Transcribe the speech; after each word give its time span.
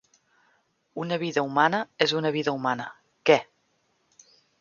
Una 1.01 1.19
vida 1.23 1.43
humana 1.49 1.81
és 2.05 2.13
una 2.21 2.31
vida 2.37 2.53
humana, 2.61 2.87
què? 3.31 3.37